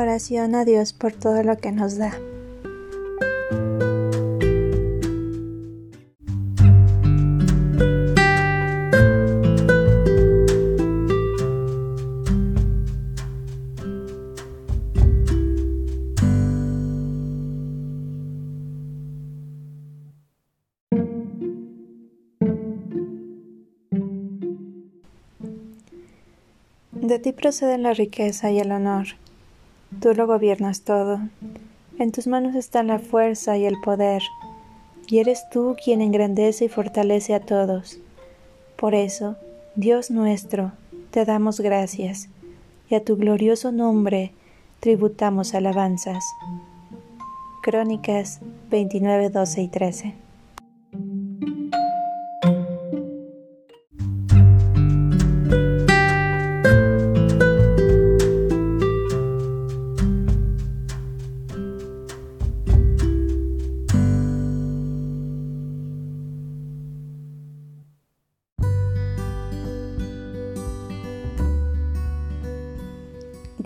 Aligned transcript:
Oración 0.00 0.54
a 0.54 0.64
Dios 0.64 0.92
por 0.92 1.12
todo 1.12 1.42
lo 1.42 1.56
que 1.56 1.72
nos 1.72 1.98
da. 1.98 2.16
De 26.92 27.18
ti 27.18 27.32
proceden 27.32 27.82
la 27.82 27.94
riqueza 27.94 28.52
y 28.52 28.60
el 28.60 28.70
honor 28.70 29.08
Tú 30.00 30.14
lo 30.14 30.26
gobiernas 30.26 30.82
todo. 30.82 31.18
En 31.98 32.12
tus 32.12 32.26
manos 32.26 32.54
está 32.54 32.82
la 32.82 32.98
fuerza 32.98 33.56
y 33.56 33.64
el 33.64 33.80
poder, 33.80 34.22
y 35.08 35.18
eres 35.18 35.48
tú 35.50 35.74
quien 35.82 36.00
engrandece 36.00 36.66
y 36.66 36.68
fortalece 36.68 37.34
a 37.34 37.40
todos. 37.40 37.98
Por 38.76 38.94
eso, 38.94 39.36
Dios 39.74 40.10
nuestro, 40.10 40.72
te 41.10 41.24
damos 41.24 41.60
gracias, 41.60 42.28
y 42.88 42.94
a 42.94 43.04
tu 43.04 43.16
glorioso 43.16 43.72
nombre 43.72 44.32
tributamos 44.78 45.54
alabanzas. 45.54 46.24
Crónicas 47.62 48.40
29, 48.70 49.30
12 49.30 49.62
y 49.62 49.68
13. 49.68 50.27